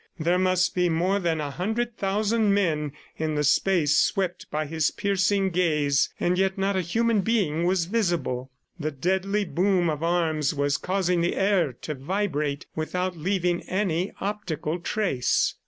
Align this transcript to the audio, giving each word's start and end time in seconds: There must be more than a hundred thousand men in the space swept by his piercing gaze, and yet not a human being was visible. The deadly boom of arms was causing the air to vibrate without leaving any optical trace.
There 0.17 0.39
must 0.39 0.73
be 0.73 0.89
more 0.89 1.19
than 1.19 1.39
a 1.39 1.51
hundred 1.51 1.95
thousand 1.95 2.55
men 2.55 2.91
in 3.17 3.35
the 3.35 3.43
space 3.43 3.99
swept 3.99 4.49
by 4.49 4.65
his 4.65 4.89
piercing 4.89 5.51
gaze, 5.51 6.11
and 6.19 6.39
yet 6.39 6.57
not 6.57 6.75
a 6.75 6.81
human 6.81 7.21
being 7.21 7.65
was 7.65 7.85
visible. 7.85 8.49
The 8.79 8.89
deadly 8.89 9.45
boom 9.45 9.91
of 9.91 10.01
arms 10.01 10.55
was 10.55 10.77
causing 10.77 11.21
the 11.21 11.35
air 11.35 11.71
to 11.83 11.93
vibrate 11.93 12.65
without 12.75 13.15
leaving 13.15 13.61
any 13.69 14.11
optical 14.19 14.79
trace. 14.79 15.53